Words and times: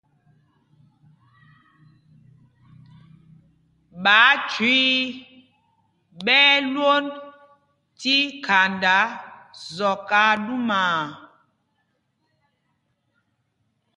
Ɓááthüii 4.03 4.95
ɓɛ́ 6.25 6.41
ɛ́ 6.53 6.59
lwond 6.73 7.09
tí 7.99 8.15
khanda 8.45 8.97
zɔk 9.75 10.09
aa 10.23 10.33
ɗumaa. 10.45 11.01